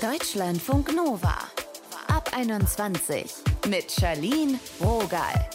[0.00, 1.36] Deutschlandfunk Nova.
[2.08, 3.34] Ab 21
[3.68, 5.46] mit Charlene Rogal.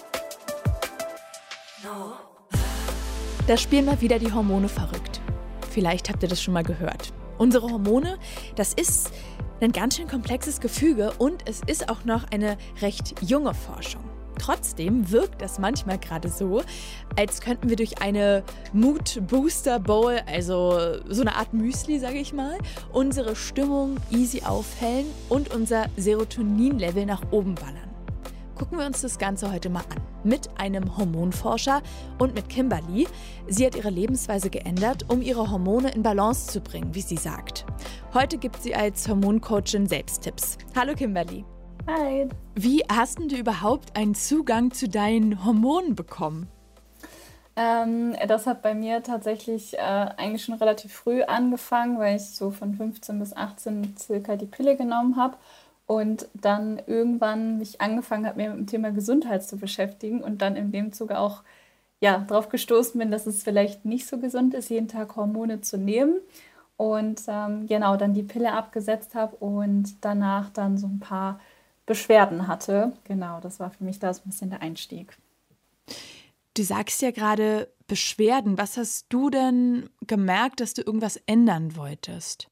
[3.48, 5.20] Da spielen mal wieder die Hormone verrückt.
[5.72, 7.12] Vielleicht habt ihr das schon mal gehört.
[7.40, 8.20] Unsere Hormone,
[8.56, 9.10] das ist
[9.62, 14.04] ein ganz schön komplexes Gefüge und es ist auch noch eine recht junge Forschung.
[14.40, 16.62] Trotzdem wirkt das manchmal gerade so,
[17.18, 18.44] als könnten wir durch eine
[18.74, 22.58] Mood Booster Bowl, also so eine Art Müsli, sage ich mal,
[22.92, 27.96] unsere Stimmung easy aufhellen und unser Serotonin-Level nach oben ballern.
[28.56, 30.02] Gucken wir uns das Ganze heute mal an.
[30.24, 31.82] Mit einem Hormonforscher
[32.18, 33.06] und mit Kimberly.
[33.48, 37.66] Sie hat ihre Lebensweise geändert, um ihre Hormone in Balance zu bringen, wie sie sagt.
[38.14, 40.58] Heute gibt sie als Hormoncoachin Selbsttipps.
[40.74, 41.44] Hallo Kimberly.
[41.88, 42.28] Hi.
[42.56, 46.48] Wie hast du überhaupt einen Zugang zu deinen Hormonen bekommen?
[47.56, 52.52] Ähm, das hat bei mir tatsächlich äh, eigentlich schon relativ früh angefangen, weil ich so
[52.52, 55.38] von 15 bis 18 circa die Pille genommen habe
[55.86, 60.56] und dann irgendwann mich angefangen habe, mir mit dem Thema Gesundheit zu beschäftigen und dann
[60.56, 61.44] in dem Zuge auch
[62.02, 65.78] ja, darauf gestoßen bin, dass es vielleicht nicht so gesund ist, jeden Tag Hormone zu
[65.78, 66.20] nehmen.
[66.78, 71.40] Und ähm, genau, dann die Pille abgesetzt habe und danach dann so ein paar
[71.86, 72.94] Beschwerden hatte.
[73.04, 75.18] Genau, das war für mich da so ein bisschen der Einstieg.
[76.56, 78.58] Du sagst ja gerade Beschwerden.
[78.58, 82.50] Was hast du denn gemerkt, dass du irgendwas ändern wolltest?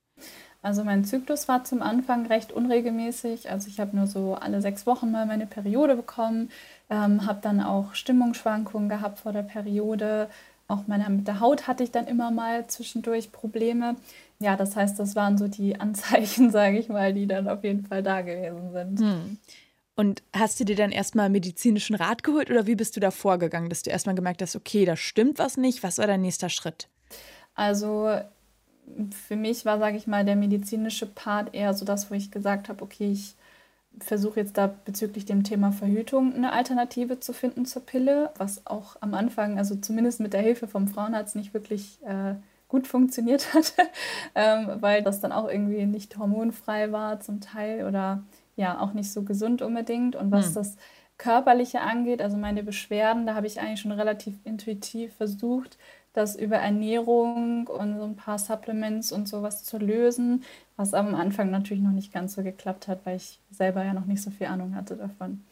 [0.62, 3.52] Also mein Zyklus war zum Anfang recht unregelmäßig.
[3.52, 6.50] Also ich habe nur so alle sechs Wochen mal meine Periode bekommen,
[6.90, 10.30] ähm, habe dann auch Stimmungsschwankungen gehabt vor der Periode.
[10.74, 13.96] Auch meine, mit der Haut hatte ich dann immer mal zwischendurch Probleme
[14.44, 17.86] ja, das heißt, das waren so die Anzeichen, sage ich mal, die dann auf jeden
[17.86, 19.00] Fall da gewesen sind.
[19.00, 19.38] Hm.
[19.96, 23.70] Und hast du dir dann erstmal medizinischen Rat geholt oder wie bist du da vorgegangen,
[23.70, 26.88] dass du erstmal gemerkt hast, okay, da stimmt was nicht, was war dein nächster Schritt?
[27.54, 28.10] Also
[29.28, 32.70] für mich war, sage ich mal, der medizinische Part eher so das, wo ich gesagt
[32.70, 33.36] habe, okay, ich
[34.00, 38.96] versuche jetzt da bezüglich dem Thema Verhütung eine Alternative zu finden zur Pille, was auch
[39.02, 42.36] am Anfang, also zumindest mit der Hilfe vom Frauenarzt nicht wirklich äh,
[42.68, 43.74] gut funktioniert hat,
[44.36, 48.24] ähm, weil das dann auch irgendwie nicht hormonfrei war zum Teil oder
[48.56, 50.16] ja auch nicht so gesund unbedingt.
[50.16, 50.54] Und was hm.
[50.56, 50.78] das
[51.18, 55.78] Körperliche angeht, also meine Beschwerden, da habe ich eigentlich schon relativ intuitiv versucht,
[56.14, 60.44] das über Ernährung und so ein paar Supplements und sowas zu lösen,
[60.78, 64.06] was am Anfang natürlich noch nicht ganz so geklappt hat, weil ich selber ja noch
[64.06, 65.44] nicht so viel Ahnung hatte davon.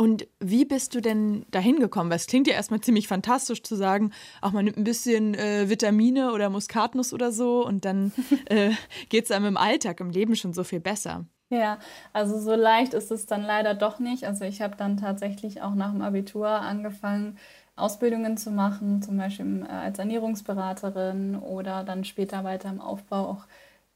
[0.00, 2.08] Und wie bist du denn dahin gekommen?
[2.08, 5.68] Weil es klingt ja erstmal ziemlich fantastisch zu sagen, auch man nimmt ein bisschen äh,
[5.68, 8.12] Vitamine oder Muskatnuss oder so und dann
[8.46, 8.70] äh,
[9.08, 11.24] geht es einem im Alltag, im Leben schon so viel besser.
[11.50, 11.78] Ja,
[12.12, 14.24] also so leicht ist es dann leider doch nicht.
[14.24, 17.38] Also ich habe dann tatsächlich auch nach dem Abitur angefangen,
[17.78, 23.46] Ausbildungen zu machen, zum Beispiel äh, als Ernährungsberaterin oder dann später weiter im Aufbau auch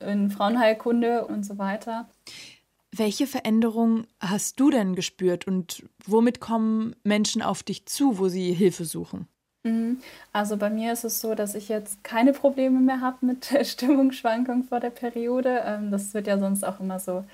[0.00, 2.06] in Frauenheilkunde und so weiter.
[2.94, 8.53] Welche Veränderung hast du denn gespürt und womit kommen Menschen auf dich zu, wo sie
[8.53, 9.28] Hilfe suchen?
[9.65, 10.00] Mhm.
[10.32, 14.65] Also bei mir ist es so, dass ich jetzt keine Probleme mehr habe mit Stimmungsschwankungen
[14.65, 15.62] vor der Periode.
[15.65, 17.25] Ähm, das wird ja sonst auch immer so,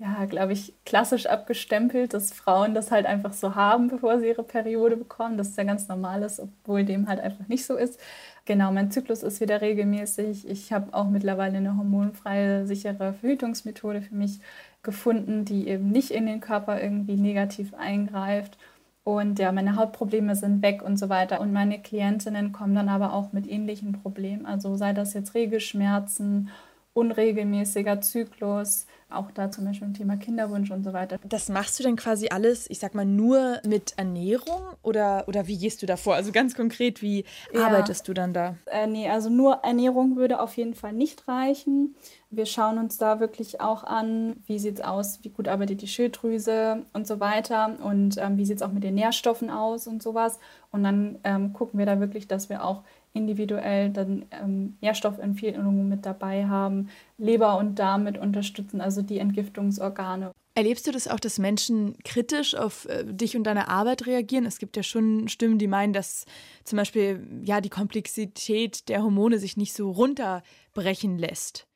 [0.00, 4.42] ja, glaube ich, klassisch abgestempelt, dass Frauen das halt einfach so haben, bevor sie ihre
[4.42, 5.36] Periode bekommen.
[5.36, 8.00] Das ist ja ganz normal ist, obwohl dem halt einfach nicht so ist.
[8.46, 10.48] Genau, mein Zyklus ist wieder regelmäßig.
[10.48, 14.40] Ich habe auch mittlerweile eine hormonfreie, sichere Verhütungsmethode für mich
[14.82, 18.56] gefunden, die eben nicht in den Körper irgendwie negativ eingreift.
[19.04, 21.42] Und ja, meine Hautprobleme sind weg und so weiter.
[21.42, 24.46] Und meine Klientinnen kommen dann aber auch mit ähnlichen Problemen.
[24.46, 26.48] Also sei das jetzt Regelschmerzen,
[26.92, 31.18] unregelmäßiger Zyklus, auch da zum Beispiel ein Thema Kinderwunsch und so weiter.
[31.28, 35.58] Das machst du denn quasi alles, ich sag mal, nur mit Ernährung oder, oder wie
[35.58, 36.14] gehst du da vor?
[36.14, 37.66] Also ganz konkret, wie ja.
[37.66, 38.56] arbeitest du dann da?
[38.66, 41.94] Äh, nee, also nur Ernährung würde auf jeden Fall nicht reichen.
[42.30, 45.88] Wir schauen uns da wirklich auch an, wie sieht es aus, wie gut arbeitet die
[45.88, 50.02] Schilddrüse und so weiter und ähm, wie sieht es auch mit den Nährstoffen aus und
[50.02, 50.38] sowas.
[50.70, 56.06] Und dann ähm, gucken wir da wirklich, dass wir auch individuell dann ähm, Nährstoffempfehlungen mit
[56.06, 56.88] dabei haben,
[57.18, 60.32] Leber und Darm mit unterstützen, also die Entgiftungsorgane.
[60.54, 64.46] Erlebst du das auch, dass Menschen kritisch auf äh, dich und deine Arbeit reagieren?
[64.46, 66.24] Es gibt ja schon Stimmen, die meinen, dass
[66.64, 71.66] zum Beispiel ja die Komplexität der Hormone sich nicht so runterbrechen lässt.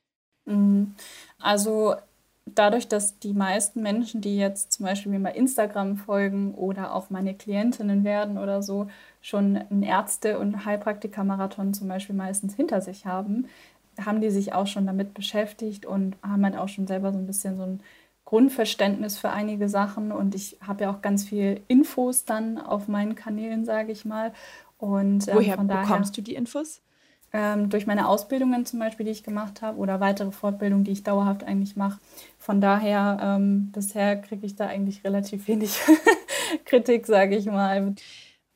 [0.45, 0.95] Mhm.
[1.39, 1.95] Also
[2.47, 7.11] dadurch, dass die meisten Menschen, die jetzt zum Beispiel mir mal Instagram folgen oder auch
[7.11, 8.89] meine Klientinnen werden oder so,
[9.23, 13.47] schon einen Ärzte- und Heilpraktiker-Marathon zum Beispiel meistens hinter sich haben,
[14.05, 17.27] haben die sich auch schon damit beschäftigt und haben halt auch schon selber so ein
[17.27, 17.81] bisschen so ein
[18.25, 20.13] Grundverständnis für einige Sachen.
[20.13, 24.33] Und ich habe ja auch ganz viel Infos dann auf meinen Kanälen, sage ich mal.
[24.79, 26.81] Und, ähm, Woher daher, bekommst du die Infos?
[27.33, 31.03] ähm, durch meine Ausbildungen zum Beispiel, die ich gemacht habe oder weitere Fortbildungen, die ich
[31.03, 31.99] dauerhaft eigentlich mache.
[32.45, 35.81] Von daher, ähm, bisher kriege ich da eigentlich relativ wenig
[36.67, 37.95] Kritik, sage ich mal.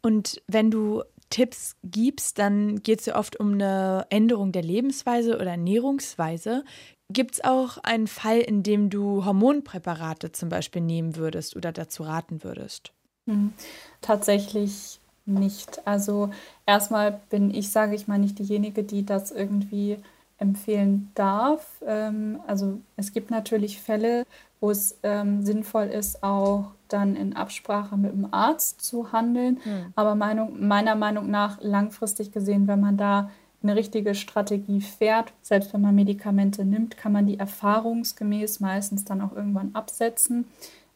[0.02, 5.36] Und wenn du Tipps gibst, dann geht es ja oft um eine Änderung der Lebensweise
[5.36, 6.64] oder Ernährungsweise.
[7.08, 12.02] Gibt es auch einen Fall, in dem du Hormonpräparate zum Beispiel nehmen würdest oder dazu
[12.02, 12.92] raten würdest?
[13.26, 13.54] Hm.
[14.02, 15.86] Tatsächlich nicht.
[15.86, 16.28] Also
[16.66, 19.96] erstmal bin ich, sage ich mal, nicht diejenige, die das irgendwie
[20.38, 21.82] empfehlen darf.
[21.86, 24.24] Ähm, also es gibt natürlich Fälle,
[24.60, 29.58] wo es ähm, sinnvoll ist, auch dann in Absprache mit dem Arzt zu handeln.
[29.62, 29.92] Hm.
[29.94, 33.30] Aber Meinung, meiner Meinung nach langfristig gesehen, wenn man da
[33.62, 39.20] eine richtige Strategie fährt, selbst wenn man Medikamente nimmt, kann man die erfahrungsgemäß meistens dann
[39.20, 40.46] auch irgendwann absetzen.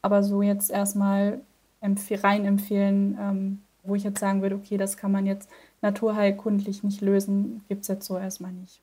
[0.00, 1.41] Aber so jetzt erstmal
[1.83, 5.49] rein empfehlen, ähm, wo ich jetzt sagen würde, okay, das kann man jetzt
[5.81, 8.81] naturheilkundlich nicht lösen, gibt es jetzt so erstmal nicht.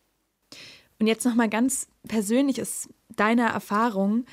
[1.00, 4.26] Und jetzt nochmal ganz persönlich ist deine Erfahrung,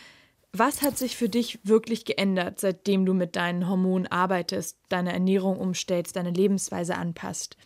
[0.53, 5.59] was hat sich für dich wirklich geändert, seitdem du mit deinen Hormonen arbeitest, deine Ernährung
[5.59, 7.57] umstellst, deine Lebensweise anpasst?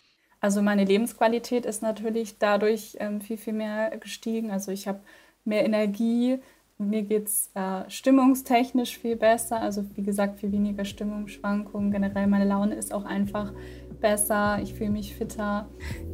[0.41, 4.51] Also meine Lebensqualität ist natürlich dadurch ähm, viel, viel mehr gestiegen.
[4.51, 4.99] Also ich habe
[5.45, 6.39] mehr Energie,
[6.79, 9.61] mir geht es äh, stimmungstechnisch viel besser.
[9.61, 11.91] Also wie gesagt, viel weniger Stimmungsschwankungen.
[11.91, 13.53] Generell meine Laune ist auch einfach
[14.01, 14.59] besser.
[14.61, 15.69] Ich fühle mich fitter.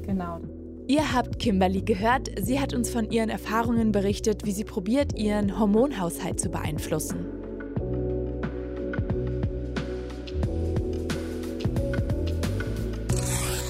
[0.05, 0.41] Genau.
[0.89, 2.31] Ihr habt Kimberly gehört.
[2.41, 7.25] Sie hat uns von ihren Erfahrungen berichtet, wie sie probiert, ihren Hormonhaushalt zu beeinflussen.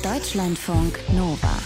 [0.03, 1.57] Deutschlandfunk Nova.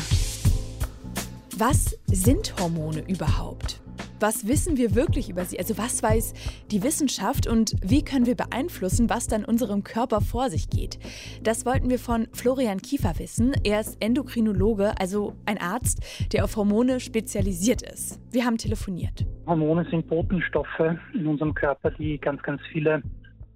[1.57, 3.81] Was sind Hormone überhaupt?
[4.21, 5.57] Was wissen wir wirklich über sie?
[5.57, 10.51] Also was weiß die Wissenschaft und wie können wir beeinflussen, was dann unserem Körper vor
[10.51, 10.99] sich geht?
[11.41, 13.53] Das wollten wir von Florian Kiefer wissen.
[13.63, 18.21] Er ist Endokrinologe, also ein Arzt, der auf Hormone spezialisiert ist.
[18.31, 19.25] Wir haben telefoniert.
[19.47, 23.01] Hormone sind Botenstoffe in unserem Körper, die ganz, ganz viele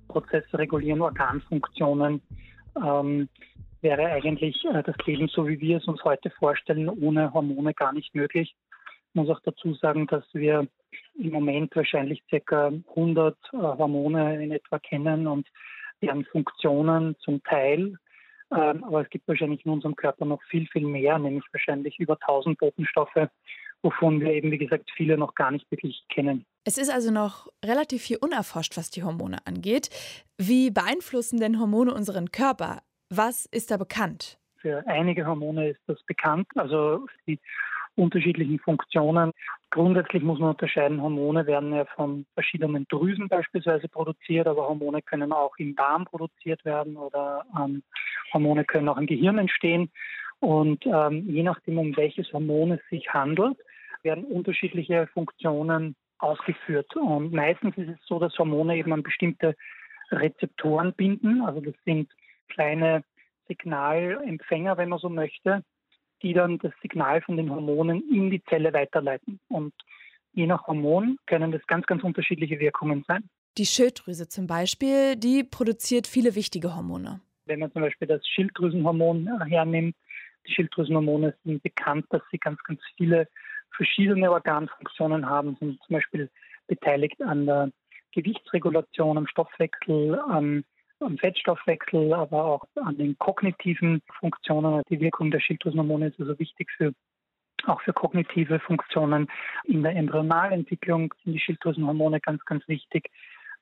[0.08, 2.24] Prozesse regulieren, Organfunktionen.
[2.84, 3.30] Ähm,
[3.82, 7.94] wäre eigentlich äh, das Leben, so wie wir es uns heute vorstellen, ohne Hormone gar
[7.94, 8.56] nicht möglich.
[9.16, 10.68] Ich muss auch dazu sagen, dass wir
[11.18, 12.68] im Moment wahrscheinlich ca.
[12.68, 15.48] 100 äh, Hormone in etwa kennen und
[16.02, 17.96] deren Funktionen zum Teil.
[18.52, 22.18] Ähm, aber es gibt wahrscheinlich in unserem Körper noch viel, viel mehr, nämlich wahrscheinlich über
[22.20, 23.30] 1000 Botenstoffe,
[23.84, 26.46] wovon wir eben, wie gesagt, viele noch gar nicht wirklich kennen.
[26.66, 29.92] Es ist also noch relativ viel unerforscht, was die Hormone angeht.
[30.38, 32.82] Wie beeinflussen denn Hormone unseren Körper?
[33.10, 34.38] Was ist da bekannt?
[34.58, 36.48] Für einige Hormone ist das bekannt.
[36.56, 37.40] Also die
[37.96, 39.32] unterschiedlichen Funktionen.
[39.72, 45.32] Grundsätzlich muss man unterscheiden, Hormone werden ja von verschiedenen Drüsen beispielsweise produziert, aber Hormone können
[45.32, 47.84] auch im Darm produziert werden oder ähm,
[48.34, 49.92] Hormone können auch im Gehirn entstehen.
[50.40, 53.58] Und ähm, je nachdem, um welches Hormon es sich handelt,
[54.04, 56.96] werden unterschiedliche Funktionen ausgeführt.
[56.96, 59.56] Und meistens ist es so, dass Hormone eben an bestimmte
[60.12, 61.42] Rezeptoren binden.
[61.42, 62.12] Also das sind
[62.50, 63.04] kleine
[63.48, 65.64] Signalempfänger, wenn man so möchte,
[66.26, 69.40] die dann das Signal von den Hormonen in die Zelle weiterleiten.
[69.48, 69.74] Und
[70.34, 73.30] je nach Hormon können das ganz, ganz unterschiedliche Wirkungen sein.
[73.60, 77.22] Die Schilddrüse zum Beispiel, die produziert viele wichtige Hormone.
[77.46, 79.96] Wenn man zum Beispiel das Schilddrüsenhormon hernimmt,
[80.48, 83.28] die Schilddrüsenhormone sind bekannt, dass sie ganz, ganz viele
[83.76, 86.32] verschiedene Organfunktionen haben, sind zum Beispiel
[86.66, 87.72] beteiligt an der
[88.14, 90.64] Gewichtsregulation, am Stoffwechsel, am
[91.00, 94.82] am Fettstoffwechsel, aber auch an den kognitiven Funktionen.
[94.90, 96.94] Die Wirkung der Schilddrüsenhormone ist also wichtig für
[97.68, 99.28] auch für kognitive Funktionen.
[99.64, 103.10] In der Embryonalentwicklung sind die Schilddrüsenhormone ganz, ganz wichtig.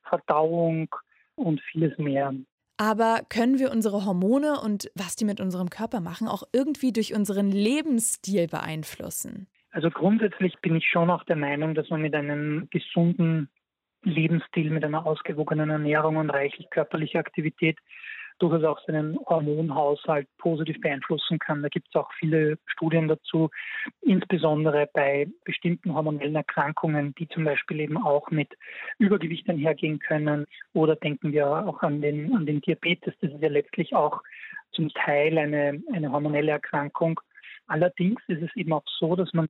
[0.02, 0.94] Verdauung
[1.36, 2.34] und vieles mehr.
[2.76, 7.14] Aber können wir unsere Hormone und was die mit unserem Körper machen, auch irgendwie durch
[7.14, 9.46] unseren Lebensstil beeinflussen?
[9.70, 13.48] Also grundsätzlich bin ich schon auch der Meinung, dass man mit einem gesunden
[14.04, 17.78] Lebensstil mit einer ausgewogenen Ernährung und reichlich körperlicher Aktivität
[18.38, 21.62] durchaus auch seinen Hormonhaushalt positiv beeinflussen kann.
[21.62, 23.50] Da gibt es auch viele Studien dazu,
[24.02, 28.48] insbesondere bei bestimmten hormonellen Erkrankungen, die zum Beispiel eben auch mit
[28.98, 30.46] Übergewicht einhergehen können.
[30.72, 33.14] Oder denken wir auch an den, an den Diabetes.
[33.20, 34.22] Das ist ja letztlich auch
[34.72, 37.20] zum Teil eine, eine hormonelle Erkrankung.
[37.66, 39.46] Allerdings ist es eben auch so, dass man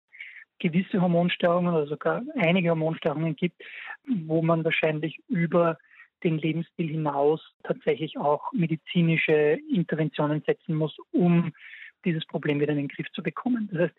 [0.59, 3.63] gewisse Hormonstörungen oder sogar einige Hormonstörungen gibt,
[4.07, 5.79] wo man wahrscheinlich über
[6.23, 11.53] den Lebensstil hinaus tatsächlich auch medizinische Interventionen setzen muss, um
[12.05, 13.69] dieses Problem wieder in den Griff zu bekommen.
[13.73, 13.95] Das heißt,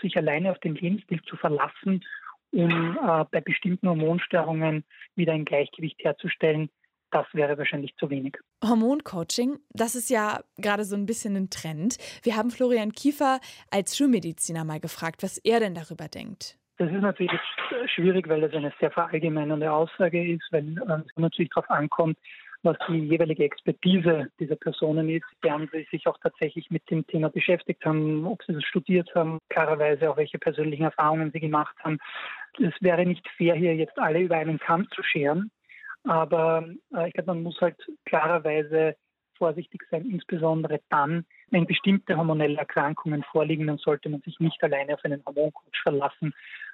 [0.00, 2.04] sich alleine auf den Lebensstil zu verlassen,
[2.50, 4.84] um äh, bei bestimmten Hormonstörungen
[5.14, 6.68] wieder ein Gleichgewicht herzustellen,
[7.12, 8.38] das wäre wahrscheinlich zu wenig.
[8.64, 11.98] Hormoncoaching, das ist ja gerade so ein bisschen ein Trend.
[12.22, 13.38] Wir haben Florian Kiefer
[13.70, 16.58] als Schulmediziner mal gefragt, was er denn darüber denkt.
[16.78, 17.40] Das ist natürlich
[17.94, 22.16] schwierig, weil das eine sehr verallgemeinernde Aussage ist, weil ähm, es natürlich darauf ankommt,
[22.62, 27.28] was die jeweilige Expertise dieser Personen ist, während sie sich auch tatsächlich mit dem Thema
[27.28, 31.98] beschäftigt haben, ob sie das studiert haben, klarerweise auch welche persönlichen Erfahrungen sie gemacht haben.
[32.58, 35.50] Es wäre nicht fair, hier jetzt alle über einen Kamm zu scheren.
[36.04, 38.96] Aber äh, ich glaube, man muss halt klarerweise
[39.36, 44.94] vorsichtig sein, insbesondere dann, wenn bestimmte hormonelle Erkrankungen vorliegen, dann sollte man sich nicht alleine
[44.94, 46.32] auf einen Hormoncoach verlassen,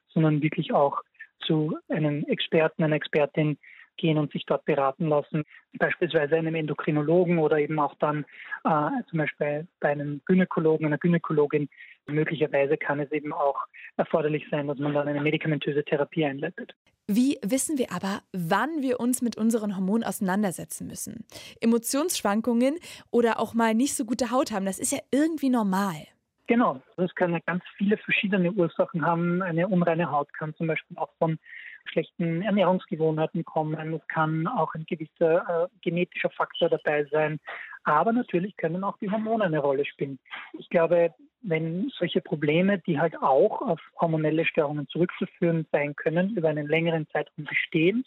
[0.08, 1.02] sondern wirklich auch
[1.46, 3.58] zu einem Experten, einer Expertin
[3.96, 5.44] gehen und sich dort beraten lassen,
[5.78, 8.24] beispielsweise einem Endokrinologen oder eben auch dann
[8.64, 11.68] äh, zum Beispiel bei einem Gynäkologen, einer Gynäkologin.
[12.06, 13.60] Möglicherweise kann es eben auch
[13.96, 16.74] erforderlich sein, dass man dann eine medikamentöse Therapie einleitet.
[17.10, 21.24] Wie wissen wir aber, wann wir uns mit unseren Hormonen auseinandersetzen müssen?
[21.58, 22.78] Emotionsschwankungen
[23.10, 26.06] oder auch mal nicht so gute Haut haben, das ist ja irgendwie normal.
[26.48, 29.40] Genau, das kann ja ganz viele verschiedene Ursachen haben.
[29.40, 31.38] Eine unreine Haut kann zum Beispiel auch von
[31.86, 33.94] schlechten Ernährungsgewohnheiten kommen.
[33.94, 37.40] Es kann auch ein gewisser äh, genetischer Faktor dabei sein.
[37.84, 40.18] Aber natürlich können auch die Hormone eine Rolle spielen.
[40.58, 46.48] Ich glaube, wenn solche Probleme, die halt auch auf hormonelle Störungen zurückzuführen sein können, über
[46.48, 48.04] einen längeren Zeitraum bestehen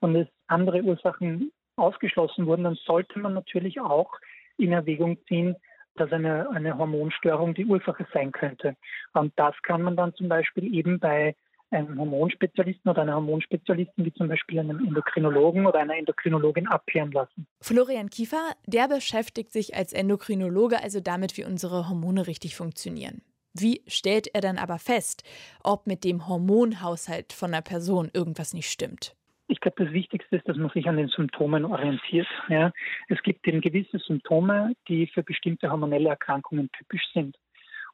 [0.00, 4.12] und es andere Ursachen ausgeschlossen wurden, dann sollte man natürlich auch
[4.58, 5.56] in Erwägung ziehen,
[5.96, 8.76] dass eine, eine Hormonstörung die Ursache sein könnte.
[9.12, 11.34] Und das kann man dann zum Beispiel eben bei
[11.74, 17.46] einem Hormonspezialisten oder einer Hormonspezialisten wie zum Beispiel einem Endokrinologen oder einer Endokrinologin abklären lassen.
[17.60, 23.22] Florian Kiefer, der beschäftigt sich als Endokrinologe also damit, wie unsere Hormone richtig funktionieren.
[23.56, 25.22] Wie stellt er dann aber fest,
[25.62, 29.14] ob mit dem Hormonhaushalt von einer Person irgendwas nicht stimmt?
[29.46, 32.26] Ich glaube, das Wichtigste ist, dass man sich an den Symptomen orientiert.
[32.48, 32.72] Ja.
[33.08, 37.36] Es gibt eben gewisse Symptome, die für bestimmte hormonelle Erkrankungen typisch sind.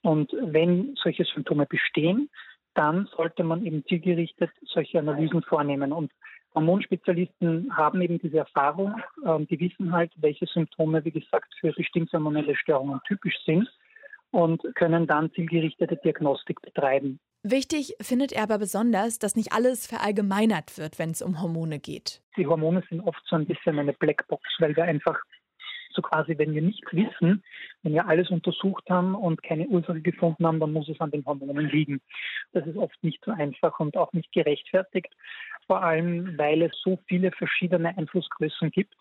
[0.03, 2.31] Und wenn solche Symptome bestehen,
[2.75, 5.93] dann sollte man eben zielgerichtet solche Analysen vornehmen.
[5.93, 6.13] Und
[6.55, 12.17] Hormonspezialisten haben eben diese Erfahrung, äh, die wissen halt, welche Symptome, wie gesagt, für bestimmte
[12.17, 13.69] hormonelle Störungen typisch sind
[14.31, 17.19] und können dann zielgerichtete Diagnostik betreiben.
[17.43, 22.21] Wichtig findet er aber besonders, dass nicht alles verallgemeinert wird, wenn es um Hormone geht.
[22.37, 25.19] Die Hormone sind oft so ein bisschen eine Blackbox, weil wir einfach
[26.01, 27.43] so quasi, wenn wir nichts wissen,
[27.83, 31.25] wenn wir alles untersucht haben und keine Ursache gefunden haben, dann muss es an den
[31.25, 32.01] Hormonen liegen.
[32.53, 35.13] Das ist oft nicht so einfach und auch nicht gerechtfertigt,
[35.67, 38.95] vor allem weil es so viele verschiedene Einflussgrößen gibt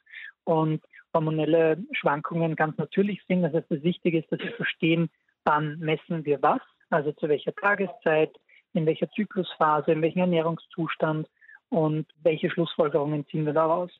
[0.44, 0.82] und
[1.14, 3.44] hormonelle Schwankungen ganz natürlich sind.
[3.44, 5.10] Das heißt, das Wichtige ist, dass wir verstehen,
[5.46, 8.32] wann messen wir was, also zu welcher Tageszeit,
[8.74, 11.28] in welcher Zyklusphase, in welchem Ernährungszustand
[11.70, 13.92] und welche Schlussfolgerungen ziehen wir daraus.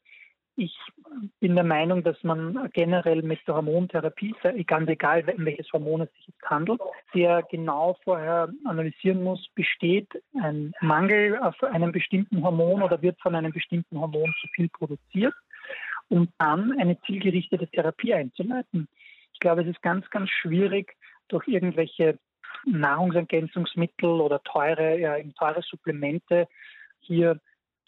[0.62, 0.78] Ich
[1.40, 4.36] bin der Meinung, dass man generell mit der Hormontherapie,
[4.68, 6.82] ganz egal, um welches Hormon es sich jetzt handelt,
[7.14, 10.10] sehr genau vorher analysieren muss, besteht
[10.44, 15.34] ein Mangel auf einem bestimmten Hormon oder wird von einem bestimmten Hormon zu viel produziert,
[16.10, 18.90] um dann eine zielgerichtete Therapie einzuleiten.
[19.32, 20.98] Ich glaube, es ist ganz, ganz schwierig,
[21.30, 22.20] durch irgendwelche
[22.66, 26.50] Nahrungsergänzungsmittel oder teure, ja, teure Supplemente
[27.00, 27.40] hier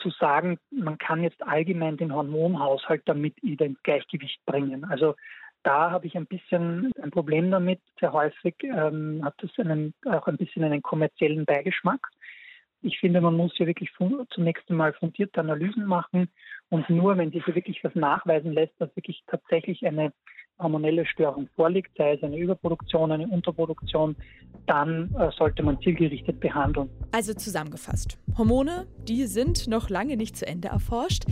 [0.01, 4.85] zu sagen, man kann jetzt allgemein den Hormonhaushalt damit wieder ins Gleichgewicht bringen.
[4.85, 5.15] Also
[5.63, 7.79] da habe ich ein bisschen ein Problem damit.
[7.99, 12.07] Sehr häufig ähm, hat das einen, auch ein bisschen einen kommerziellen Beigeschmack.
[12.81, 13.91] Ich finde, man muss hier wirklich
[14.31, 16.29] zunächst einmal fundierte Analysen machen
[16.69, 20.13] und nur, wenn sich wirklich was nachweisen lässt, dass wirklich tatsächlich eine
[20.61, 24.15] hormonelle Störung vorliegt, sei es eine Überproduktion, eine Unterproduktion,
[24.67, 26.89] dann äh, sollte man zielgerichtet behandeln.
[27.11, 31.23] Also zusammengefasst, Hormone, die sind noch lange nicht zu Ende erforscht.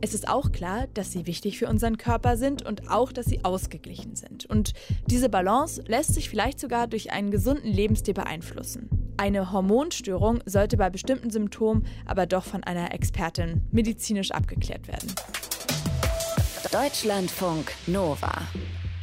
[0.00, 3.44] Es ist auch klar, dass sie wichtig für unseren Körper sind und auch, dass sie
[3.44, 4.44] ausgeglichen sind.
[4.44, 4.74] Und
[5.06, 8.90] diese Balance lässt sich vielleicht sogar durch einen gesunden Lebensstil beeinflussen.
[9.16, 15.14] Eine Hormonstörung sollte bei bestimmten Symptomen aber doch von einer Expertin medizinisch abgeklärt werden.
[16.72, 18.32] Deutschlandfunk Nova.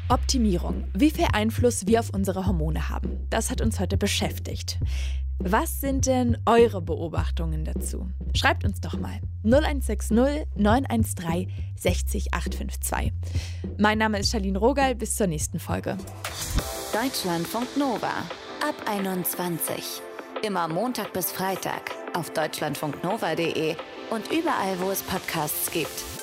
[0.10, 0.86] Optimierung.
[0.94, 3.26] Wie viel Einfluss wir auf unsere Hormone haben.
[3.30, 4.80] Das hat uns heute beschäftigt.
[5.40, 8.10] Was sind denn eure Beobachtungen dazu?
[8.36, 10.12] Schreibt uns doch mal 0160
[10.56, 13.14] 913 60 852.
[13.78, 14.96] Mein Name ist Charlene Rogal.
[14.96, 15.98] Bis zur nächsten Folge.
[16.92, 18.24] Deutschlandfunk Nova.
[18.68, 20.02] Ab 21.
[20.42, 23.76] Immer Montag bis Freitag auf deutschlandfunknova.de
[24.10, 26.23] und überall, wo es Podcasts gibt.